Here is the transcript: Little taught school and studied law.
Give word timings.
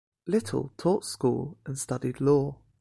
Little 0.25 0.73
taught 0.77 1.05
school 1.05 1.59
and 1.67 1.77
studied 1.77 2.19
law. 2.19 2.57